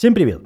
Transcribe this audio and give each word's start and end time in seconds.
Всем 0.00 0.14
привет! 0.14 0.40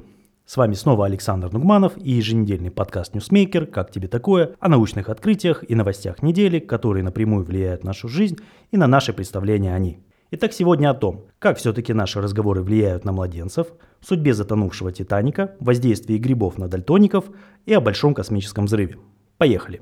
С 0.45 0.57
вами 0.57 0.73
снова 0.73 1.05
Александр 1.05 1.49
Нугманов 1.49 1.93
и 1.95 2.11
еженедельный 2.11 2.71
подкаст 2.71 3.15
«Ньюсмейкер. 3.15 3.67
Как 3.67 3.89
тебе 3.89 4.09
такое?» 4.09 4.51
о 4.59 4.67
научных 4.67 5.07
открытиях 5.07 5.63
и 5.65 5.75
новостях 5.75 6.21
недели, 6.21 6.59
которые 6.59 7.05
напрямую 7.05 7.45
влияют 7.45 7.85
на 7.85 7.91
нашу 7.91 8.09
жизнь 8.09 8.35
и 8.71 8.75
на 8.75 8.85
наши 8.85 9.13
представления 9.13 9.73
о 9.73 9.79
ней. 9.79 9.99
Итак, 10.31 10.51
сегодня 10.51 10.89
о 10.89 10.93
том, 10.93 11.27
как 11.39 11.57
все-таки 11.57 11.93
наши 11.93 12.19
разговоры 12.19 12.63
влияют 12.63 13.05
на 13.05 13.13
младенцев, 13.13 13.67
судьбе 14.01 14.33
затонувшего 14.33 14.91
«Титаника», 14.91 15.55
воздействии 15.61 16.17
грибов 16.17 16.57
на 16.57 16.67
дальтоников 16.67 17.23
и 17.65 17.73
о 17.73 17.79
большом 17.79 18.13
космическом 18.13 18.65
взрыве. 18.65 18.97
Поехали! 19.37 19.81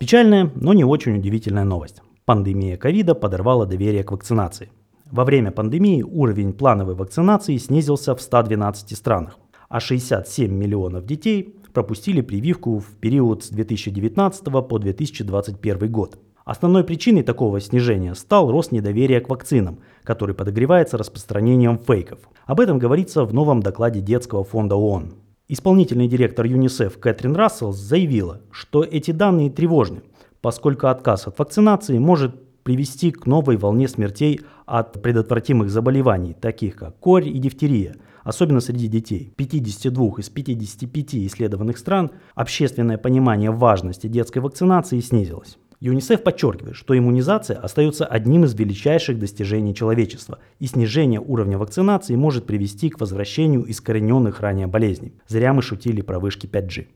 Печальная, 0.00 0.50
но 0.56 0.72
не 0.72 0.82
очень 0.82 1.16
удивительная 1.16 1.62
новость. 1.62 2.02
Пандемия 2.24 2.76
ковида 2.76 3.14
подорвала 3.14 3.66
доверие 3.66 4.02
к 4.02 4.10
вакцинации. 4.10 4.72
Во 5.10 5.24
время 5.24 5.50
пандемии 5.50 6.02
уровень 6.02 6.52
плановой 6.52 6.94
вакцинации 6.94 7.56
снизился 7.56 8.14
в 8.14 8.20
112 8.20 8.96
странах, 8.96 9.38
а 9.68 9.80
67 9.80 10.52
миллионов 10.52 11.04
детей 11.04 11.56
пропустили 11.72 12.20
прививку 12.20 12.78
в 12.78 12.94
период 13.00 13.42
с 13.42 13.48
2019 13.48 14.44
по 14.44 14.78
2021 14.78 15.90
год. 15.90 16.18
Основной 16.44 16.84
причиной 16.84 17.24
такого 17.24 17.60
снижения 17.60 18.14
стал 18.14 18.52
рост 18.52 18.70
недоверия 18.70 19.20
к 19.20 19.28
вакцинам, 19.28 19.80
который 20.04 20.34
подогревается 20.34 20.96
распространением 20.96 21.78
фейков. 21.78 22.20
Об 22.46 22.60
этом 22.60 22.78
говорится 22.78 23.24
в 23.24 23.34
новом 23.34 23.62
докладе 23.62 24.00
Детского 24.00 24.44
фонда 24.44 24.76
ООН. 24.76 25.14
Исполнительный 25.48 26.06
директор 26.06 26.46
ЮНИСЕФ 26.46 26.98
Кэтрин 27.00 27.34
Рассел 27.34 27.72
заявила, 27.72 28.42
что 28.52 28.84
эти 28.84 29.10
данные 29.10 29.50
тревожны, 29.50 30.02
поскольку 30.40 30.86
отказ 30.86 31.26
от 31.26 31.36
вакцинации 31.36 31.98
может 31.98 32.36
привести 32.62 33.10
к 33.10 33.26
новой 33.26 33.56
волне 33.56 33.88
смертей 33.88 34.40
от 34.66 35.02
предотвратимых 35.02 35.70
заболеваний, 35.70 36.34
таких 36.34 36.76
как 36.76 36.98
корь 36.98 37.28
и 37.28 37.38
дифтерия, 37.38 37.96
особенно 38.24 38.60
среди 38.60 38.88
детей. 38.88 39.30
В 39.32 39.36
52 39.36 40.06
из 40.18 40.28
55 40.28 41.14
исследованных 41.14 41.78
стран 41.78 42.10
общественное 42.34 42.98
понимание 42.98 43.50
важности 43.50 44.06
детской 44.06 44.38
вакцинации 44.38 45.00
снизилось. 45.00 45.58
ЮНИСЕФ 45.82 46.22
подчеркивает, 46.22 46.76
что 46.76 46.96
иммунизация 46.96 47.56
остается 47.56 48.04
одним 48.04 48.44
из 48.44 48.54
величайших 48.54 49.18
достижений 49.18 49.74
человечества, 49.74 50.38
и 50.58 50.66
снижение 50.66 51.20
уровня 51.20 51.56
вакцинации 51.56 52.16
может 52.16 52.44
привести 52.44 52.90
к 52.90 53.00
возвращению 53.00 53.64
искорененных 53.64 54.40
ранее 54.40 54.66
болезней. 54.66 55.14
Зря 55.26 55.54
мы 55.54 55.62
шутили 55.62 56.02
про 56.02 56.18
вышки 56.18 56.46
5G. 56.46 56.86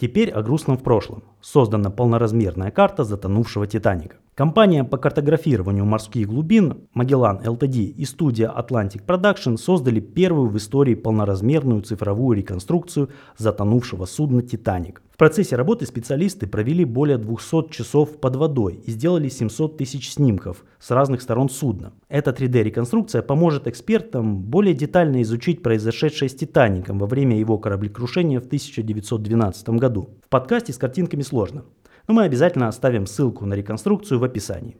Теперь 0.00 0.30
о 0.30 0.42
грустном 0.42 0.76
в 0.76 0.82
прошлом. 0.82 1.22
Создана 1.40 1.90
полноразмерная 1.90 2.72
карта 2.72 3.04
затонувшего 3.04 3.68
Титаника. 3.68 4.16
Компания 4.36 4.84
по 4.84 4.98
картографированию 4.98 5.86
морских 5.86 6.28
глубин 6.28 6.86
Magellan 6.94 7.42
Ltd 7.42 7.84
и 7.84 8.04
студия 8.04 8.52
Atlantic 8.54 9.02
Production 9.06 9.56
создали 9.56 9.98
первую 9.98 10.50
в 10.50 10.58
истории 10.58 10.94
полноразмерную 10.94 11.80
цифровую 11.80 12.36
реконструкцию 12.36 13.08
затонувшего 13.38 14.04
судна 14.04 14.42
«Титаник». 14.42 15.00
В 15.10 15.16
процессе 15.16 15.56
работы 15.56 15.86
специалисты 15.86 16.46
провели 16.46 16.84
более 16.84 17.16
200 17.16 17.70
часов 17.70 18.20
под 18.20 18.36
водой 18.36 18.74
и 18.84 18.90
сделали 18.90 19.30
700 19.30 19.78
тысяч 19.78 20.12
снимков 20.12 20.66
с 20.78 20.90
разных 20.90 21.22
сторон 21.22 21.48
судна. 21.48 21.94
Эта 22.10 22.32
3D-реконструкция 22.32 23.22
поможет 23.22 23.66
экспертам 23.66 24.42
более 24.42 24.74
детально 24.74 25.22
изучить 25.22 25.62
произошедшее 25.62 26.28
с 26.28 26.34
«Титаником» 26.34 26.98
во 26.98 27.06
время 27.06 27.38
его 27.38 27.56
кораблекрушения 27.56 28.40
в 28.40 28.44
1912 28.44 29.70
году. 29.70 30.10
В 30.26 30.28
подкасте 30.28 30.74
с 30.74 30.76
картинками 30.76 31.22
сложно 31.22 31.64
но 32.08 32.14
мы 32.14 32.24
обязательно 32.24 32.68
оставим 32.68 33.06
ссылку 33.06 33.46
на 33.46 33.54
реконструкцию 33.54 34.20
в 34.20 34.24
описании. 34.24 34.76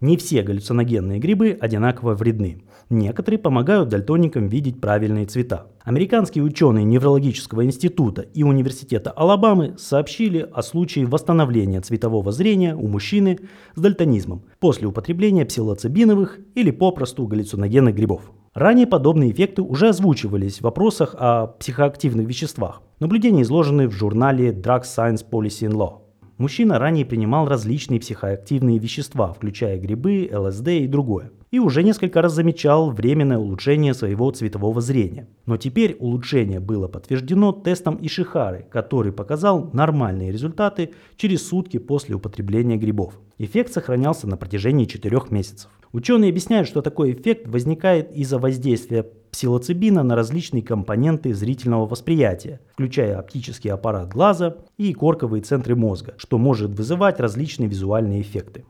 Не 0.00 0.16
все 0.16 0.42
галлюциногенные 0.42 1.18
грибы 1.18 1.56
одинаково 1.58 2.14
вредны. 2.14 2.62
Некоторые 2.90 3.38
помогают 3.38 3.88
дальтоникам 3.88 4.48
видеть 4.48 4.80
правильные 4.80 5.24
цвета. 5.24 5.68
Американские 5.82 6.44
ученые 6.44 6.84
Неврологического 6.84 7.64
института 7.64 8.22
и 8.22 8.42
Университета 8.42 9.12
Алабамы 9.12 9.76
сообщили 9.78 10.46
о 10.52 10.62
случае 10.62 11.06
восстановления 11.06 11.80
цветового 11.80 12.32
зрения 12.32 12.74
у 12.74 12.86
мужчины 12.88 13.38
с 13.76 13.80
дальтонизмом 13.80 14.42
после 14.58 14.88
употребления 14.88 15.46
псилоцибиновых 15.46 16.38
или 16.54 16.70
попросту 16.70 17.26
галлюциногенных 17.26 17.94
грибов. 17.94 18.30
Ранее 18.52 18.86
подобные 18.86 19.30
эффекты 19.30 19.62
уже 19.62 19.88
озвучивались 19.88 20.58
в 20.58 20.62
вопросах 20.64 21.14
о 21.18 21.46
психоактивных 21.46 22.26
веществах. 22.26 22.82
Наблюдения 23.00 23.42
изложены 23.42 23.88
в 23.88 23.92
журнале 23.92 24.50
Drug 24.50 24.82
Science 24.82 25.24
Policy 25.28 25.68
and 25.68 25.74
Law. 25.74 26.03
Мужчина 26.36 26.80
ранее 26.80 27.06
принимал 27.06 27.46
различные 27.46 28.00
психоактивные 28.00 28.78
вещества, 28.78 29.32
включая 29.32 29.78
грибы, 29.78 30.28
ЛСД 30.32 30.68
и 30.68 30.88
другое. 30.88 31.30
И 31.52 31.60
уже 31.60 31.84
несколько 31.84 32.20
раз 32.22 32.32
замечал 32.32 32.90
временное 32.90 33.38
улучшение 33.38 33.94
своего 33.94 34.28
цветового 34.32 34.80
зрения. 34.80 35.28
Но 35.46 35.56
теперь 35.56 35.96
улучшение 36.00 36.58
было 36.58 36.88
подтверждено 36.88 37.52
тестом 37.52 37.98
Ишихары, 38.00 38.66
который 38.68 39.12
показал 39.12 39.70
нормальные 39.72 40.32
результаты 40.32 40.90
через 41.16 41.46
сутки 41.46 41.78
после 41.78 42.16
употребления 42.16 42.78
грибов. 42.78 43.20
Эффект 43.38 43.72
сохранялся 43.72 44.26
на 44.26 44.36
протяжении 44.36 44.86
4 44.86 45.20
месяцев. 45.30 45.70
Ученые 45.94 46.30
объясняют, 46.30 46.66
что 46.66 46.82
такой 46.82 47.12
эффект 47.12 47.46
возникает 47.46 48.10
из-за 48.10 48.40
воздействия 48.40 49.06
псилоцибина 49.30 50.02
на 50.02 50.16
различные 50.16 50.60
компоненты 50.60 51.32
зрительного 51.32 51.86
восприятия, 51.86 52.58
включая 52.72 53.16
оптический 53.16 53.70
аппарат 53.70 54.08
глаза 54.08 54.56
и 54.76 54.92
корковые 54.92 55.40
центры 55.42 55.76
мозга, 55.76 56.14
что 56.16 56.36
может 56.36 56.72
вызывать 56.72 57.20
различные 57.20 57.68
визуальные 57.68 58.22
эффекты. 58.22 58.64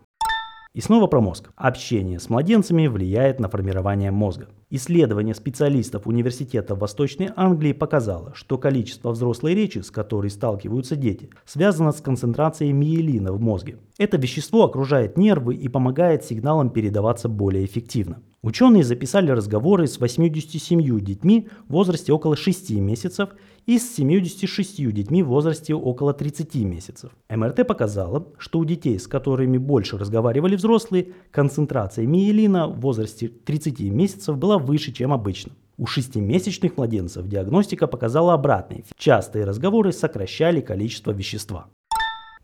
И 0.75 0.81
снова 0.81 1.07
про 1.07 1.21
мозг. 1.21 1.53
Общение 1.55 2.19
с 2.19 2.29
младенцами 2.29 2.89
влияет 2.89 3.39
на 3.39 3.49
формирование 3.49 4.11
мозга. 4.11 4.49
Исследование 4.71 5.33
специалистов 5.33 6.09
Университета 6.09 6.75
Восточной 6.75 7.31
Англии 7.37 7.73
показало, 7.73 8.35
что 8.35 8.59
количество 8.59 9.13
взрослой 9.13 9.55
речи, 9.55 9.79
с 9.79 9.93
которой 9.93 10.31
сталкиваются 10.31 10.97
дети, 10.97 11.31
связано 11.45 11.93
с 11.93 12.01
концентрацией 12.01 12.73
миелина 12.73 13.33
в 13.33 13.41
мозге. 13.41 13.79
Это 13.99 14.17
вещество 14.17 14.65
окружает 14.65 15.17
нервы 15.17 15.55
и 15.55 15.69
помогает 15.69 16.25
сигналам 16.25 16.71
передаваться 16.71 17.29
более 17.29 17.65
эффективно. 17.65 18.21
Ученые 18.45 18.85
записали 18.85 19.31
разговоры 19.31 19.87
с 19.87 19.99
87 19.99 21.01
детьми 21.01 21.49
в 21.67 21.73
возрасте 21.73 22.13
около 22.13 22.37
6 22.37 22.73
месяцев 22.73 23.31
и 23.65 23.79
с 23.79 23.95
76 23.97 24.93
детьми 24.93 25.23
в 25.23 25.29
возрасте 25.29 25.75
около 25.75 26.13
30 26.13 26.55
месяцев. 26.57 27.13
МРТ 27.31 27.67
показала, 27.67 28.29
что 28.37 28.59
у 28.59 28.67
детей, 28.67 28.99
с 28.99 29.07
которыми 29.07 29.57
больше 29.57 29.97
разговаривали 29.97 30.57
взрослые, 30.57 31.15
концентрация 31.31 32.07
миелина 32.07 32.69
в 32.69 32.81
возрасте 32.81 33.29
30 33.29 33.81
месяцев 33.91 34.37
была 34.37 34.59
выше, 34.59 34.93
чем 34.93 35.15
обычно. 35.15 35.53
У 35.79 35.87
шестимесячных 35.87 36.77
младенцев 36.77 37.27
диагностика 37.27 37.87
показала 37.87 38.35
обратный. 38.35 38.85
Частые 38.99 39.47
разговоры 39.47 39.93
сокращали 39.93 40.61
количество 40.61 41.13
вещества. 41.13 41.69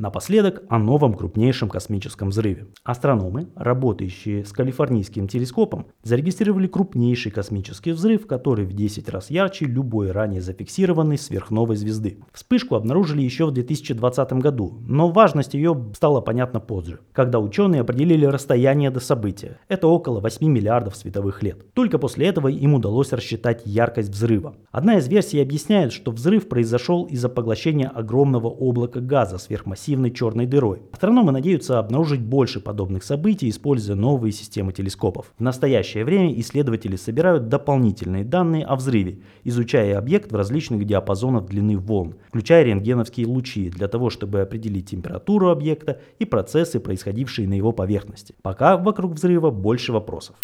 Напоследок 0.00 0.62
о 0.70 0.78
новом 0.78 1.12
крупнейшем 1.12 1.68
космическом 1.68 2.30
взрыве. 2.30 2.68
Астрономы, 2.84 3.48
работающие 3.54 4.46
с 4.46 4.50
калифорнийским 4.50 5.28
телескопом, 5.28 5.88
зарегистрировали 6.02 6.68
крупнейший 6.68 7.30
космический 7.30 7.92
взрыв, 7.92 8.26
который 8.26 8.64
в 8.64 8.72
10 8.72 9.10
раз 9.10 9.28
ярче 9.28 9.66
любой 9.66 10.10
ранее 10.10 10.40
зафиксированной 10.40 11.18
сверхновой 11.18 11.76
звезды. 11.76 12.20
Вспышку 12.32 12.76
обнаружили 12.76 13.20
еще 13.20 13.44
в 13.44 13.50
2020 13.50 14.32
году, 14.40 14.78
но 14.86 15.10
важность 15.10 15.52
ее 15.52 15.90
стала 15.94 16.22
понятна 16.22 16.60
позже, 16.60 17.00
когда 17.12 17.38
ученые 17.38 17.82
определили 17.82 18.24
расстояние 18.24 18.90
до 18.90 19.00
события. 19.00 19.58
Это 19.68 19.86
около 19.86 20.20
8 20.20 20.46
миллиардов 20.50 20.96
световых 20.96 21.42
лет. 21.42 21.74
Только 21.74 21.98
после 21.98 22.26
этого 22.28 22.48
им 22.48 22.72
удалось 22.72 23.12
рассчитать 23.12 23.66
яркость 23.66 24.08
взрыва. 24.08 24.56
Одна 24.70 24.96
из 24.96 25.06
версий 25.08 25.42
объясняет, 25.42 25.92
что 25.92 26.10
взрыв 26.10 26.48
произошел 26.48 27.04
из-за 27.04 27.28
поглощения 27.28 27.90
огромного 27.90 28.46
облака 28.46 29.00
газа 29.00 29.36
сверхмассивного 29.36 29.89
массивной 29.90 30.10
черной 30.10 30.46
дырой. 30.46 30.82
Астрономы 30.92 31.32
надеются 31.32 31.78
обнаружить 31.78 32.20
больше 32.20 32.60
подобных 32.60 33.02
событий, 33.02 33.48
используя 33.48 33.96
новые 33.96 34.32
системы 34.32 34.72
телескопов. 34.72 35.32
В 35.38 35.42
настоящее 35.42 36.04
время 36.04 36.32
исследователи 36.38 36.96
собирают 36.96 37.48
дополнительные 37.48 38.24
данные 38.24 38.64
о 38.64 38.76
взрыве, 38.76 39.18
изучая 39.44 39.98
объект 39.98 40.30
в 40.30 40.36
различных 40.36 40.84
диапазонах 40.84 41.46
длины 41.46 41.76
волн, 41.76 42.14
включая 42.28 42.64
рентгеновские 42.64 43.26
лучи, 43.26 43.70
для 43.70 43.88
того, 43.88 44.10
чтобы 44.10 44.40
определить 44.40 44.90
температуру 44.90 45.50
объекта 45.50 46.00
и 46.20 46.24
процессы, 46.24 46.78
происходившие 46.78 47.48
на 47.48 47.54
его 47.54 47.72
поверхности. 47.72 48.34
Пока 48.42 48.76
вокруг 48.76 49.14
взрыва 49.14 49.50
больше 49.50 49.92
вопросов. 49.92 50.36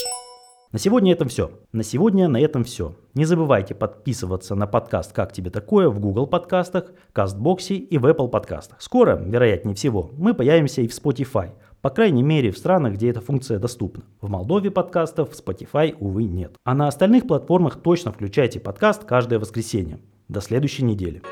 На 0.76 0.80
сегодня 0.80 1.12
это 1.12 1.26
все. 1.26 1.52
На 1.72 1.82
сегодня 1.82 2.28
на 2.28 2.38
этом 2.38 2.62
все. 2.62 2.94
Не 3.14 3.24
забывайте 3.24 3.74
подписываться 3.74 4.54
на 4.54 4.66
подкаст 4.66 5.14
«Как 5.14 5.32
тебе 5.32 5.48
такое» 5.48 5.88
в 5.88 5.98
Google 5.98 6.26
подкастах, 6.26 6.92
Кастбоксе 7.14 7.76
и 7.76 7.96
в 7.96 8.04
Apple 8.04 8.28
подкастах. 8.28 8.82
Скоро, 8.82 9.16
вероятнее 9.16 9.74
всего, 9.74 10.10
мы 10.18 10.34
появимся 10.34 10.82
и 10.82 10.86
в 10.86 10.90
Spotify. 10.90 11.52
По 11.80 11.88
крайней 11.88 12.22
мере, 12.22 12.50
в 12.50 12.58
странах, 12.58 12.92
где 12.92 13.08
эта 13.08 13.22
функция 13.22 13.58
доступна. 13.58 14.04
В 14.20 14.28
Молдове 14.28 14.70
подкастов, 14.70 15.30
в 15.30 15.42
Spotify, 15.42 15.96
увы, 15.98 16.24
нет. 16.24 16.54
А 16.62 16.74
на 16.74 16.88
остальных 16.88 17.26
платформах 17.26 17.80
точно 17.80 18.12
включайте 18.12 18.60
подкаст 18.60 19.04
каждое 19.04 19.38
воскресенье. 19.38 19.98
До 20.28 20.42
следующей 20.42 20.84
недели. 20.84 21.22